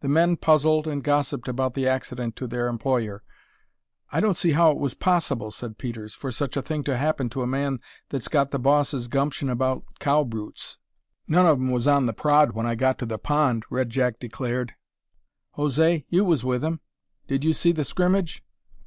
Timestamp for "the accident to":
1.72-2.46